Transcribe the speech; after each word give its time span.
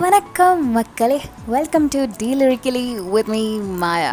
வணக்கம் 0.00 0.70
மக்களே. 0.70 1.20
Welcome 1.46 1.88
to 1.88 2.06
delirically 2.20 3.10
with 3.10 3.28
me 3.28 3.58
Maya 3.58 4.12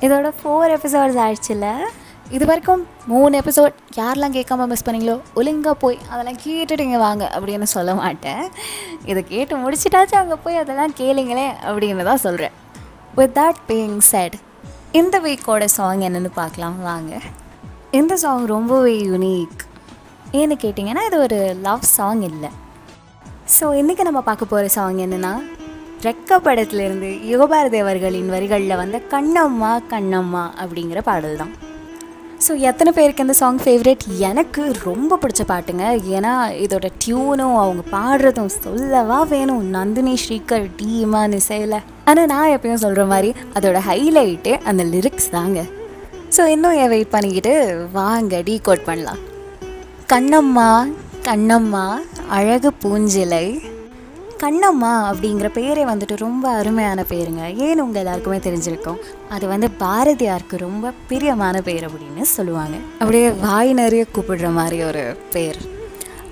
இதோட 0.00 0.28
ஃபோர் 0.38 0.72
எபிசோட்ஸ் 0.76 1.18
ஆயிடுச்சுல. 1.24 1.66
இது 2.30 2.44
வரைக்கும் 2.46 2.86
மூணு 3.06 3.40
எபிசோட் 3.40 3.74
யாரெல்லாம் 3.96 4.36
கேட்காம 4.36 4.66
மிஸ் 4.66 4.86
பண்ணீங்களோ 4.86 5.20
ஒழுங்காக 5.34 5.74
போய் 5.74 5.98
அதெல்லாம் 6.10 6.38
கேட்டுட்டு 6.44 6.86
இங்கே 6.86 6.96
வாங்க 6.96 7.30
அப்படின்னு 7.34 7.62
சொல்ல 7.62 7.94
மாட்டேன். 7.94 8.42
இதை 9.04 9.24
கேட்டு 9.24 9.56
முடிச்சிட்டாச்சும் 9.56 10.20
அங்கே 10.22 10.38
போய் 10.44 10.56
அதெல்லாம் 10.56 10.94
கேளுங்களேன் 11.00 11.52
அப்படின்னு 11.62 12.08
தான் 12.10 12.24
சொல்கிறேன் 12.26 12.56
வித் 13.14 13.38
தட் 13.38 13.60
பீயிங் 13.68 13.98
செட் 13.98 14.38
இந்த 14.92 15.20
வீக்கோட 15.20 15.64
சாங் 15.64 16.00
என்னென்னு 16.00 16.32
பார்க்கலாம் 16.34 16.82
வாங்க. 16.82 17.20
இந்த 17.90 18.16
சாங் 18.16 18.46
ரொம்பவே 18.46 18.96
யூனிக் 19.02 19.62
ஏன்னு 20.32 20.56
கேட்டிங்கன்னா 20.64 21.06
இது 21.06 21.20
ஒரு 21.20 21.56
லவ் 21.62 21.80
சாங் 21.80 22.22
இல்லை. 22.22 22.48
ஸோ 23.54 23.66
இன்றைக்கி 23.78 24.02
நம்ம 24.06 24.20
பார்க்க 24.20 24.44
போகிற 24.44 24.66
சாங் 24.74 24.98
என்னென்னா 25.04 25.30
ரெக்க 26.02 26.36
படத்துலேருந்து 26.44 27.08
யுகபாரதி 27.30 27.78
அவர்களின் 27.84 28.28
வரிகளில் 28.28 28.80
வந்த 28.80 28.98
கண்ணம்மா 29.12 29.70
கண்ணம்மா 29.92 30.42
அப்படிங்கிற 30.62 31.00
பாடல் 31.08 31.40
தான் 31.40 31.50
ஸோ 32.44 32.52
எத்தனை 32.68 32.92
பேருக்கு 32.98 33.24
இந்த 33.24 33.36
சாங் 33.40 33.58
ஃபேவரட் 33.64 34.04
எனக்கு 34.28 34.62
ரொம்ப 34.84 35.18
பிடிச்ச 35.22 35.42
பாட்டுங்க. 35.48 35.84
ஏன்னா 36.16 36.34
இதோட 36.64 36.86
டியூனும் 37.04 37.56
அவங்க 37.62 37.82
பாடுறதும் 37.96 38.52
சொல்லவா 38.62 39.18
வேணும்? 39.32 39.64
நந்தினி 39.76 40.14
ஸ்ரீகர் 40.22 40.68
டீமா 40.80 41.22
நிசையில் 41.34 41.76
ஆனால் 42.04 42.30
நான் 42.34 42.54
எப்பயும் 42.56 42.82
சொல்கிற 42.84 43.04
மாதிரி 43.12 43.32
அதோட 43.58 43.80
ஹைலைட்டு 43.88 44.54
அந்த 44.70 44.84
லிரிக்ஸ் 44.94 45.30
தாங்க. 45.36 45.60
ஸோ 46.36 46.44
இன்னும் 46.54 46.78
ஏன் 46.82 46.92
வெயிட் 46.94 47.14
பண்ணிக்கிட்டு 47.16 47.54
வாங்க 47.92 48.42
டீ 48.48 48.56
கோட் 48.68 48.88
பண்ணலாம். 48.90 49.20
கண்ணம்மா 50.14 50.70
கண்ணம்மா 51.28 51.86
அழகு 52.30 52.72
பூஞ்சிலை. 52.82 53.60
கண்ணம்மா 54.38 54.92
அப்படிங்கிற 55.10 55.48
பேரே 55.54 55.82
வந்துட்டு 55.92 56.16
ரொம்ப 56.16 56.48
அருமையான 56.48 57.04
பேருங்க. 57.08 57.42
ஏன்னு 57.62 57.84
உங்கள் 57.86 58.02
எல்லாருக்குமே 58.02 58.36
தெரிஞ்சிருக்கோம். 58.36 58.98
அது 59.28 59.46
வந்து 59.48 59.68
பாரதியாருக்கு 59.78 60.56
ரொம்ப 60.56 60.92
பிரியமான 61.08 61.60
பேர் 61.60 61.86
அப்படின்னு 61.86 62.20
சொல்லுவாங்க. 62.20 62.76
அப்படியே 62.92 63.30
வாய் 63.30 63.72
நிறைய 63.72 64.04
கூப்பிடுற 64.14 64.52
மாதிரி 64.52 64.82
ஒரு 64.82 65.16
பேர். 65.32 65.56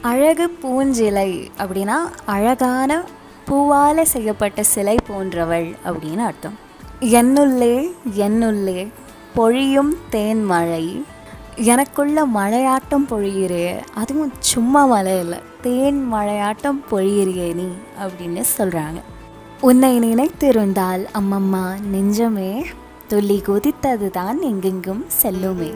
அழகு 0.00 0.56
பூஞ்சிலை 0.62 1.48
அப்படின்னா 1.58 1.98
அழகான 2.26 3.04
பூவால் 3.46 4.04
செய்யப்பட்ட 4.04 4.62
சிலை 4.62 4.96
போன்றவள் 5.06 5.76
அப்படின்னு 5.84 6.24
அர்த்தம். 6.24 6.58
என்னுள்ளே 7.00 7.92
என்னுள்ளே 8.16 8.88
பொழியும் 9.34 9.94
தேன்மழை 10.12 11.02
எனக்குள்ள 11.66 12.24
மழையாட்டம் 12.34 13.06
பொழியிறே 13.10 13.64
அதுவும் 14.00 14.32
சும்மா 14.38 14.84
மழை 14.86 15.14
இல்லை 15.18 15.38
தேன் 15.62 15.98
மழையாட்டம் 16.12 16.78
பொழியிறியே 16.90 17.54
நீ 17.54 17.66
அப்படின்னு 18.02 18.42
சொல்கிறாங்க 18.56 18.98
உன்னை 19.68 19.90
நினைத்திருந்தால் 20.04 21.04
அம்மம்மா 21.20 21.64
நெஞ்சமே 21.94 22.50
துள்ளி 23.08 23.38
குதித்தது 23.48 24.10
தான் 24.10 24.38
எங்கெங்கும் 24.42 25.02
செல்லுமே. 25.22 25.70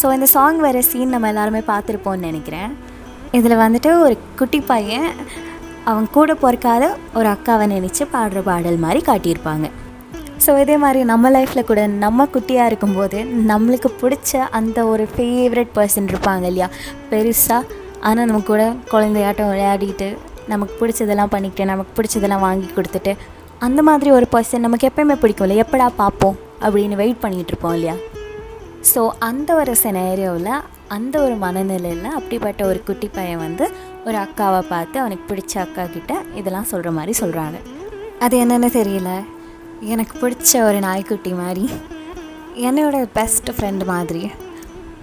ஸோ 0.00 0.12
இந்த 0.12 0.26
சாங் 0.26 0.60
வர 0.66 0.82
சீன் 0.82 1.14
நம்ம 1.14 1.28
எல்லாருமே 1.28 1.62
பார்த்துருப்போம்னு 1.70 2.28
நினைக்கிறேன். 2.30 2.74
இதில் 3.38 3.62
வந்துட்டு 3.62 3.92
ஒரு 4.04 4.18
குட்டி 4.36 4.60
பையன் 4.60 5.08
அவன் 5.84 6.10
கூட 6.10 6.34
பிறக்காத 6.34 6.84
ஒரு 7.14 7.28
அக்காவை 7.28 7.66
நினச்சி 7.76 8.04
பாடுற 8.12 8.42
பாடல் 8.42 8.76
மாதிரி 8.76 9.02
காட்டியிருப்பாங்க. 9.10 9.70
ஸோ 10.40 10.60
இதே 10.60 10.76
மாதிரி 10.76 11.04
நம்ம 11.04 11.30
லைஃப்பில் 11.30 11.64
கூட 11.64 11.86
நம்ம 11.86 12.26
குட்டியாக 12.26 12.66
இருக்கும்போது 12.66 13.18
நம்மளுக்கு 13.46 13.90
பிடிச்ச 14.00 14.36
அந்த 14.50 14.86
ஒரு 14.86 15.08
ஃபேவரட் 15.14 15.72
பர்சன் 15.74 16.08
இருப்பாங்க 16.08 16.42
இல்லையா? 16.42 16.68
பெருசாக 17.10 17.62
ஆனால் 18.00 18.26
நம்ம 18.26 18.42
கூட 18.42 18.62
குழந்தையாட்டம் 18.90 19.48
விளையாடிட்டு 19.48 20.08
நமக்கு 20.48 20.74
பிடிச்சதெல்லாம் 20.80 21.28
பண்ணிக்கிட்டு 21.28 21.64
நமக்கு 21.64 22.02
பிடிச்சதெல்லாம் 22.02 22.40
வாங்கி 22.40 22.66
கொடுத்துட்டு 22.66 23.12
அந்த 23.60 23.82
மாதிரி 23.82 24.10
ஒரு 24.10 24.26
பர்சன் 24.30 24.60
நமக்கு 24.60 24.88
எப்பயுமே 24.88 25.14
பிடிக்கும்ல 25.14 25.54
எப்படா 25.64 25.86
பார்ப்போம் 25.96 26.36
அப்படின்னு 26.62 26.96
வெயிட் 26.96 27.22
பண்ணிகிட்டு 27.24 27.48
இருப்போம் 27.48 27.74
இல்லையா? 27.74 27.94
ஸோ 28.94 29.10
அந்த 29.18 29.54
ஒரு 29.54 29.74
சினேரியோவில் 29.82 30.50
அந்த 30.88 31.20
ஒரு 31.20 31.34
மனநிலையில் 31.34 32.04
அப்படிப்பட்ட 32.04 32.66
ஒரு 32.66 32.82
குட்டி 32.82 33.08
பையன் 33.08 33.38
வந்து 33.38 33.64
ஒரு 34.04 34.16
அக்காவை 34.16 34.62
பார்த்து 34.68 35.00
அவனுக்கு 35.00 35.34
பிடிச்ச 35.34 35.58
அக்கா 35.58 35.84
கிட்ட 35.86 36.14
இதெல்லாம் 36.34 36.64
சொல்கிற 36.64 36.90
மாதிரி 36.90 37.14
சொல்கிறாங்க 37.20 37.56
அது 38.20 38.44
என்னென்னு 38.44 38.70
தெரியல. 38.70 39.10
எனக்கு 39.88 40.14
பிடிச்ச 40.22 40.62
ஒரு 40.62 40.78
நாய்க்குட்டி 40.78 41.32
மாதிரி. 41.32 41.70
என்னோட 42.54 43.08
பெஸ்ட் 43.12 43.50
ஃப்ரெண்டு 43.50 43.84
மாதிரி. 43.84 44.30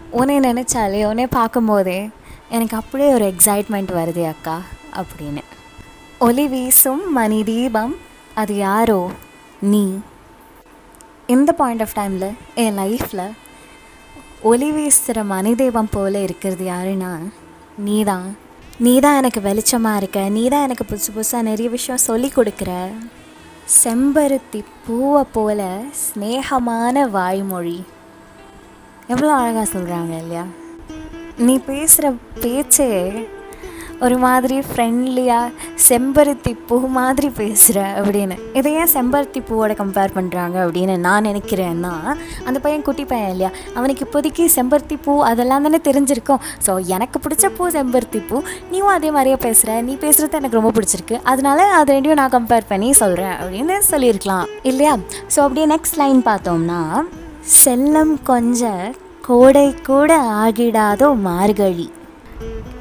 உன்னை 0.09 0.39
நினச்சாலே 0.39 1.05
உன்னை 1.05 1.27
பார்க்கும்போதே 1.27 2.09
எனக்கு 2.49 2.77
அப்படியே 2.77 3.13
ஒரு 3.13 3.33
எக்ஸைட்மெண்ட் 3.33 3.91
வருது 3.99 4.23
அக்கா 4.27 4.61
அப்படின்னு. 4.95 5.43
ஒலி 6.19 6.47
வீசும் 6.47 7.11
மணி 7.11 7.43
தீபம் 7.43 7.95
அது 8.33 8.55
யாரோ? 8.55 9.11
நீ. 9.61 9.97
இந்த 11.27 11.51
பாயிண்ட் 11.51 11.81
ஆஃப் 11.81 11.95
டைமில் 11.95 12.33
என் 12.55 12.77
லைஃப்பில் 12.77 13.31
ஒலி 14.41 14.71
வீசுகிற 14.71 15.23
மணி 15.23 15.55
தெய்வம் 15.55 15.89
போல் 15.91 16.13
இருக்கிறது 16.13 16.65
யாருன்னா 16.69 17.11
நீ 17.77 18.03
தான் 18.03 18.37
நீ 18.77 18.99
தான் 18.99 19.15
எனக்கு 19.15 19.39
வெளிச்சமாக 19.39 19.95
இருக்க 19.95 20.29
நீ 20.29 20.47
தான் 20.47 20.61
எனக்கு 20.61 20.85
புதுசு 20.89 21.09
புதுசாக 21.15 21.41
நிறைய 21.41 21.69
விஷயம் 21.69 22.01
சொல்லி 22.01 22.31
கொடுக்குற. 22.35 22.91
செம்பருத்தி 23.83 24.63
பூவை 24.85 25.23
போல 25.31 25.81
ஸ்னேகமான 26.01 27.09
வாய்மொழி. 27.09 27.83
எவ்வளோ 29.07 29.33
அழகாக 29.33 29.79
சொல்கிறாங்க 29.79 30.17
இல்லையா? 30.17 30.45
நீ 31.38 31.59
பேசுகிற 31.59 32.13
பேச்சே 32.41 33.11
ஒரு 33.99 34.17
மாதிரி 34.17 34.59
ஃப்ரெண்ட்லியாக 34.59 35.51
செம்பருத்தி 35.91 36.52
பூ 36.68 36.75
மாதிரி 36.97 37.29
பேசுகிற 37.38 37.79
அப்படின்னு. 38.02 38.35
இதை 38.59 38.69
ஏன் 38.81 38.91
செம்பருத்தி 38.94 39.40
பூவோட 39.47 39.74
கம்பேர் 39.79 40.13
பண்ணுறாங்க 40.18 40.57
அப்படின்னு 40.66 40.94
நான் 41.06 41.25
நினைக்கிறேன்னா 41.29 41.94
அந்த 42.47 42.57
பையன் 42.66 42.85
குட்டி 42.88 43.03
பையன் 43.12 43.31
இல்லையா? 43.34 43.50
அவனுக்கு 43.78 44.03
இப்போதைக்கு 44.06 44.44
செம்பருத்தி 44.56 44.97
பூ 45.06 45.13
அதெல்லாம் 45.29 45.66
தானே 45.68 45.79
தெரிஞ்சிருக்கும். 45.88 46.41
ஸோ 46.66 46.74
எனக்கு 46.96 47.19
பிடிச்ச 47.24 47.47
பூ 47.57 47.66
செம்பருத்தி 47.78 48.19
பூ 48.29 48.38
நீயும் 48.72 48.94
அதே 48.97 49.09
மாதிரியே 49.16 49.38
பேசுகிற 49.46 49.79
நீ 49.88 49.96
பேசுகிறது 50.03 50.40
எனக்கு 50.40 50.59
ரொம்ப 50.59 50.72
பிடிச்சிருக்கு. 50.78 51.18
அதனால 51.31 51.66
அது 51.79 51.96
ரெண்டையும் 51.96 52.22
நான் 52.22 52.35
கம்பேர் 52.38 52.69
பண்ணி 52.72 52.91
சொல்கிறேன் 53.02 53.35
அப்படின்னு 53.41 53.78
சொல்லியிருக்கலாம். 53.91 54.46
இல்லையா? 54.72 54.94
ஸோ 55.34 55.40
அப்படியே 55.46 55.68
நெக்ஸ்ட் 55.73 56.00
லைன் 56.02 56.22
பார்த்தோம்னா 56.29 56.79
செல்லம் 57.63 58.13
கொஞ்ச 58.31 58.72
கோடை 59.28 59.68
கூட 59.90 60.12
ஆகிடாதோ 60.44 61.09
மார்கழி. 61.28 61.90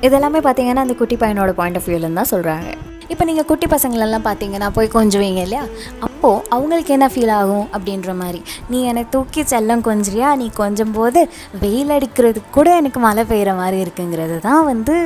இதெல்லாமே 0.09 0.43
பார்த்தீங்கன்னா 0.47 0.85
அந்த 0.87 0.95
குட்டி 1.03 1.19
பையனோட 1.25 1.53
பாயிண்ட் 1.59 1.81
ஆஃப் 1.81 1.89
வியூலேருந்து 1.91 2.23
தான் 2.23 2.33
சொல்கிறாங்க 2.35 2.71
இப்போ 3.13 3.25
நீங்கள் 3.29 3.47
குட்டி 3.51 3.67
பசங்களெல்லாம் 3.73 4.25
பார்த்தீங்கன்னா 4.27 4.69
போய் 4.77 4.89
கொஞ்சுவீங்க 4.97 5.41
இல்லையா? 5.47 5.63
அப்போது 6.07 6.43
அவங்களுக்கு 6.55 6.93
என்ன 6.97 7.07
ஃபீல் 7.13 7.33
ஆகும் 7.39 7.67
அப்படின்ற 7.77 8.11
மாதிரி? 8.21 8.41
நீ 8.71 8.79
என்னை 8.91 9.03
தூக்கி 9.15 9.43
செல்லம் 9.53 9.83
கொஞ்சியா 9.89 10.29
நீ 10.43 10.47
கொஞ்சம் 10.61 10.93
போது 10.99 11.21
வெயில் 11.63 11.93
அடிக்கிறதுக்கு 11.97 12.51
கூட 12.59 12.71
எனக்கு 12.81 13.01
மழை 13.07 13.25
பெய்கிற 13.31 13.53
மாதிரி 13.61 13.79
இருக்குங்கிறது 13.85 14.37
தான் 14.47 14.65
வந்து 14.71 14.97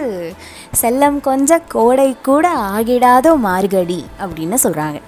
செல்லம் 0.83 1.19
கொஞ்ச 1.29 1.59
கோடை 1.75 2.09
கூட 2.29 2.47
ஆகிடாதோ 2.73 3.33
மார்கடி 3.49 4.01
அப்படின்னு 4.25 4.59
சொல்கிறாங்க 4.67 5.01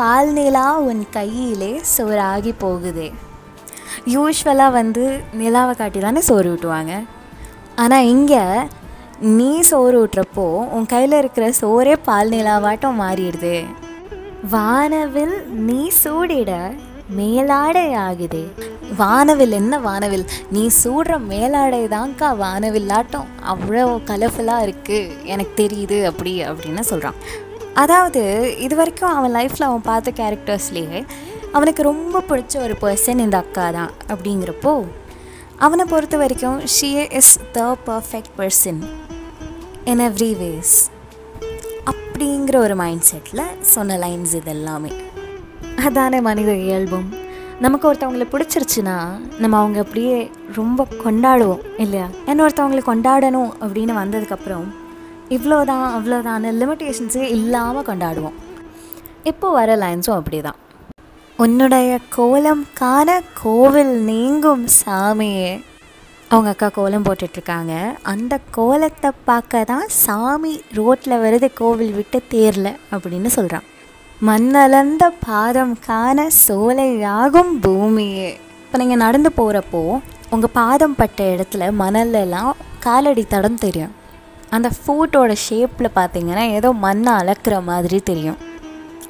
பால் 0.00 0.30
நிலா 0.36 0.66
உன் 0.88 1.02
கையிலே 1.16 1.72
சோறாகி 1.94 2.52
போகுதே. 2.62 3.08
யூஸ்வலாக 4.14 4.76
வந்து 4.78 5.04
நிலாவை 5.40 5.72
காட்டி 5.80 5.98
தானே 6.00 6.20
சோறு 6.28 6.52
ஊட்டுவாங்க. 6.52 6.92
ஆனால் 7.82 8.08
இங்கே 8.14 8.42
நீ 9.20 9.60
சோறு 9.60 10.06
ஊட்டுறப்போ 10.06 10.44
உன் 10.70 10.86
கையில் 10.86 11.12
இருக்கிற 11.12 11.52
சோறே 11.60 11.96
பால் 12.04 12.28
நிலாவாட்டம் 12.28 13.00
மாறிடுது. 13.00 13.64
வானவில் 14.50 15.34
நீ 15.48 15.90
சூடிட 16.04 16.72
மேலாடை 17.16 17.92
ஆகுது. 17.94 18.48
வானவில் 18.96 19.52
என்ன 19.52 19.78
வானவில்? 19.78 20.24
நீ 20.50 20.70
சூடுற 20.84 21.18
மேலாடை 21.18 21.88
தான்க்கா 21.88 22.28
வானவில்லாட்டம் 22.40 23.26
அவ்வளோ 23.46 24.00
கலர்ஃபுல்லாக 24.06 24.66
இருக்குது 24.66 25.24
எனக்கு 25.24 25.62
தெரியுது 25.62 26.04
அப்படி 26.04 26.44
அப்படின்னு 26.44 26.80
சொல்கிறான் 26.80 27.14
அதாவது 27.74 28.54
இது 28.58 28.76
வரைக்கும் 28.76 29.16
அவன் 29.16 29.36
லைஃப்பில் 29.36 29.68
அவன் 29.68 29.80
பார்த்த 29.80 30.10
கேரக்டர்ஸ்லேயே 30.10 31.06
அவனுக்கு 31.52 31.82
ரொம்ப 31.82 32.22
பிடிச்ச 32.28 32.62
ஒரு 32.62 32.76
பர்சன் 32.80 33.18
இந்த 33.18 33.36
அக்கா 33.36 33.70
தான் 33.70 33.90
அப்படிங்கிறப்போ 34.08 34.84
அவனை 35.60 35.84
பொறுத்த 35.84 36.16
வரைக்கும் 36.16 36.60
she 36.74 36.88
is 37.18 37.38
the 37.52 37.76
perfect 37.86 38.30
person 38.38 38.78
in 39.84 39.98
every 39.98 40.30
ways 40.42 40.90
அப்படிங்கிற 41.86 42.56
ஒரு 42.56 42.74
மைண்ட் 42.74 43.04
செட்டில் 43.10 43.42
சொன்ன 43.60 43.96
லைன்ஸ் 43.96 44.34
இது 44.34 44.50
எல்லாமே 44.50 44.92
அதானே 45.86 46.20
மனித 46.20 46.54
இயல்பும். 46.54 47.08
நமக்கு 47.60 47.92
ஒருத்தவங்களை 47.92 48.26
பிடிச்சிருச்சுன்னா 48.32 48.96
நம்ம 49.38 49.58
அவங்க 49.58 49.78
அப்படியே 49.78 50.30
ரொம்ப 50.54 50.86
கொண்டாடுவோம் 51.04 51.62
இல்லையா? 51.78 52.08
என்ன 52.26 52.44
ஒருத்தவங்களை 52.46 52.82
கொண்டாடணும் 52.86 53.52
அப்படின்னு 53.60 53.94
வந்ததுக்கப்புறம் 54.02 54.66
இவ்வளோதான் 55.28 55.86
அவ்வளோதான் 55.96 56.46
லிமிட்டேஷன்ஸே 56.62 57.26
இல்லாமல் 57.36 57.84
கொண்டாடுவோம். 57.84 58.38
இப்போ 59.22 59.50
வர 59.50 59.76
லைன்ஸும் 59.76 60.18
அப்படி 60.18 60.40
தான் 60.40 60.58
உன்னுடைய 61.42 61.90
கோலம் 62.14 62.62
காண 62.80 63.08
கோவில் 63.42 63.92
நீங்கும் 64.08 64.64
சாமியே. 64.78 65.52
அவங்க 66.32 66.48
அக்கா 66.54 66.68
கோலம் 66.78 67.04
போட்டுட்ருக்காங்க. 67.06 67.74
அந்த 68.12 68.34
கோலத்தை 68.56 69.10
பார்க்க 69.28 69.62
தான் 69.70 69.86
சாமி 70.00 70.52
ரோட்டில் 70.78 71.22
வருது 71.22 71.48
கோவில் 71.60 71.94
விட்டு 71.98 72.18
தேரல 72.32 72.68
அப்படின்னு 72.92 73.30
சொல்கிறான் 73.36 73.68
மண்ணலந்த 74.28 75.06
பாதம் 75.28 75.74
காண 75.88 76.28
சோலையாகும் 76.46 77.54
பூமியே. 77.66 78.30
இப்போ 78.64 78.78
நீங்கள் 78.82 79.02
நடந்து 79.04 79.32
போகிறப்போ 79.40 79.82
உங்கள் 80.34 80.54
பாதம் 80.60 80.98
பட்ட 81.00 81.22
இடத்துல 81.36 81.72
மணல்லலாம் 81.82 82.52
காலடி 82.86 83.26
தடம் 83.34 83.62
தெரியும். 83.66 83.96
அந்த 84.56 84.68
ஃபூட்டோட 84.76 85.32
ஷேப்பில் 85.46 85.96
பார்த்தீங்கன்னா 85.98 86.46
ஏதோ 86.58 86.70
மண்ணை 86.86 87.14
அளக்குற 87.22 87.56
மாதிரி 87.72 88.00
தெரியும். 88.12 88.40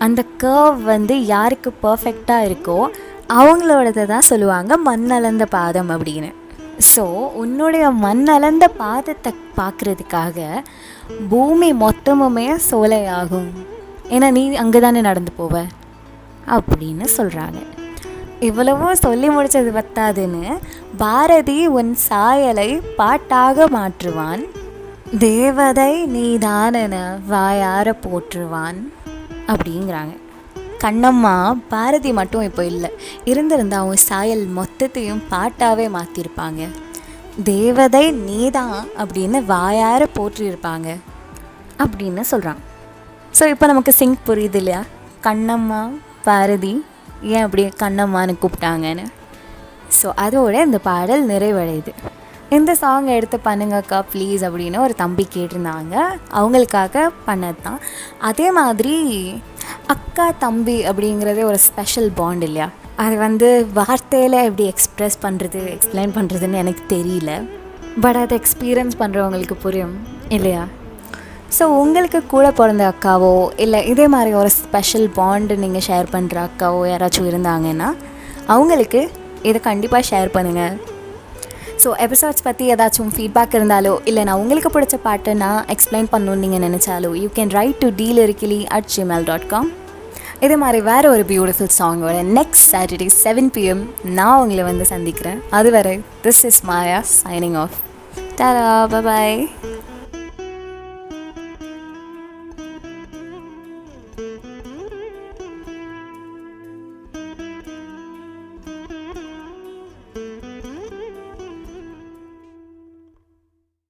அந்த 0.05 0.21
கர்வ் 0.43 0.83
வந்து 0.93 1.15
யாருக்கு 1.33 1.71
பர்ஃபெக்டாக 1.83 2.47
இருக்கோ 2.49 2.79
அவங்களோடதை 3.39 4.05
தான் 4.07 4.29
சொல்லுவாங்க 4.29 4.77
மண் 4.87 5.09
அளந்த 5.17 5.45
பாதம் 5.57 5.91
அப்படின்னு. 5.95 6.31
ஸோ 6.93 7.05
உன்னுடைய 7.43 7.85
மண் 8.05 8.25
அளந்த 8.35 8.65
பாதத்தை 8.83 9.33
பார்க்குறதுக்காக 9.59 10.39
பூமி 11.33 11.69
மொத்தமுமே 11.83 12.47
சோலையாகும். 12.71 13.51
ஏன்னா 14.15 14.29
நீ 14.37 14.43
அங்கே 14.63 14.81
தானே 14.81 15.01
நடந்து 15.09 15.33
போவ? 15.41 15.55
அப்படின்னு 16.57 17.07
சொல்கிறாங்க 17.17 17.61
இவ்வளவோ 18.49 18.89
சொல்லி 19.05 19.29
முடிச்சது 19.29 19.71
பத்தாதுன்னு 19.79 20.45
பாரதி 21.03 21.59
உன் 21.79 21.93
சாயலை 22.09 22.71
பாட்டாக 23.01 23.67
மாற்றுவான். 23.77 24.43
தேவதை 25.19 25.93
நீதானன 26.17 26.97
வாயார 27.29 27.93
போற்றுவான். 28.07 28.79
அப்படிங்கிறாங்க. 29.53 30.13
கண்ணம்மா 30.85 31.35
பாரதி 31.73 32.11
மட்டும் 32.19 32.47
இப்போ 32.49 32.63
இல்லை. 32.73 32.91
இருந்திருந்தால் 33.25 33.83
அவங்க 33.83 33.97
சாயல் 34.09 34.45
மொத்தத்தையும் 34.59 35.23
பாட்டாகவே 35.33 35.87
மாற்றிருப்பாங்க 35.97 36.63
தேவதை 37.51 38.05
நீதான் 38.29 38.79
அப்படின்னு 39.01 39.39
வாயார 39.53 40.07
போற்றியிருப்பாங்க 40.19 40.89
அப்படின்னு 41.85 42.23
சொல்கிறாங்க 42.31 42.63
ஸோ 43.39 43.45
இப்போ 43.53 43.67
நமக்கு 43.67 43.93
சிங்க் 43.99 44.25
புரியுது 44.29 44.59
இல்லையா? 44.61 44.81
கண்ணம்மா 45.27 45.81
பாரதி 46.25 46.73
ஏன் 47.33 47.45
அப்படி 47.47 47.63
கண்ணம்மான்னு 47.83 48.35
கூப்பிட்டாங்கன்னு? 48.43 49.05
ஸோ 49.99 50.09
அதோட 50.25 50.55
இந்த 50.67 50.79
பாடல் 50.89 51.23
நிறைவடையுது. 51.29 51.93
இந்த 52.57 52.71
சாங் 52.81 53.09
எடுத்து 53.17 53.39
பண்ணுங்கக்கா 53.47 53.99
ப்ளீஸ் 54.13 54.43
அப்படின்னு 54.47 54.79
ஒரு 54.87 54.95
தம்பி 55.03 55.25
கேட்டிருந்தாங்க. 55.35 55.95
அவங்களுக்காக 56.39 57.05
பண்ணது 57.29 57.61
தான் 57.67 57.79
அதே 58.29 58.47
மாதிரி 58.59 58.97
அக்கா 59.95 60.27
தம்பி 60.45 60.77
அப்படிங்கிறதே 60.91 61.45
ஒரு 61.51 61.59
ஸ்பெஷல் 61.69 62.11
பாண்ட் 62.21 62.45
இல்லையா? 62.49 62.69
அது 63.05 63.17
வந்து 63.27 63.49
வார்த்தையில் 63.79 64.37
எப்படி 64.49 64.67
எக்ஸ்ப்ரெஸ் 64.73 65.19
பண்ணுறது 65.27 65.61
எக்ஸ்பிளைன் 65.77 66.17
பண்ணுறதுன்னு 66.19 66.61
எனக்கு 66.65 66.85
தெரியல. 66.97 67.31
பட் 68.03 68.21
அதை 68.23 68.35
எக்ஸ்பீரியன்ஸ் 68.41 69.01
பண்ணுறவங்களுக்கு 69.03 69.57
புரியும் 69.65 69.95
இல்லையா? 70.37 70.65
ஸோ 71.57 71.65
உங்களுக்கு 71.83 72.19
கூட 72.35 72.47
பிறந்த 72.59 72.85
அக்காவோ 72.93 73.35
இல்லை 73.65 73.81
இதே 73.93 74.07
மாதிரி 74.15 74.31
ஒரு 74.43 74.51
ஸ்பெஷல் 74.61 75.09
பாண்டு 75.19 75.55
நீங்கள் 75.65 75.85
ஷேர் 75.89 76.15
பண்ணுற 76.15 76.39
அக்காவோ 76.49 76.83
யாராச்சும் 76.93 77.31
இருந்தாங்கன்னா 77.33 77.89
அவங்களுக்கு 78.55 79.01
இதை 79.49 79.59
கண்டிப்பாக 79.71 80.09
ஷேர் 80.11 80.31
பண்ணுங்கள் 80.37 80.77
ஸோ 81.83 81.93
எபிசோட்ஸ் 81.97 82.43
பற்றி 82.43 82.73
ஏதாச்சும் 82.73 83.13
ஃபீட்பேக் 83.17 83.55
இருந்தாலோ 83.55 83.99
இல்லை 84.05 84.25
நான் 84.25 84.39
உங்களுக்கு 84.39 84.81
பிடிச்ச 84.81 84.97
பாட்டை 85.03 85.35
நான் 85.35 85.65
எக்ஸ்பிளைன் 85.67 86.09
பண்ணணும்னு 86.13 86.37
நீங்கள் 86.37 86.71
நினச்சாலோ 86.71 87.11
you 87.15 87.29
can 87.35 87.49
write 87.49 87.77
to 87.77 87.89
delirically 88.19 88.67
at 88.67 88.85
Gmail 88.97 89.25
dot 89.25 89.47
com 89.47 89.71
இதே 90.41 90.57
மாதிரி 90.57 90.81
வேறு 90.81 91.11
ஒரு 91.11 91.23
பியூட்டிஃபுல் 91.23 91.73
சாங்கோட 91.79 92.19
நெக்ஸ்ட் 92.39 92.69
சாட்டர்டே 92.73 93.09
செவன் 93.25 93.51
பிஎம் 93.55 93.83
நான் 94.03 94.41
உங்களை 94.41 94.63
வந்து 94.63 94.85
சந்திக்கிறேன். 94.85 95.43
அதுவரை 95.51 96.01
this 96.23 96.45
is 96.45 96.63
Maya 96.63 97.05
signing 97.25 97.57
off 97.57 97.77
டாரா 98.37 99.01
bye 99.03 99.51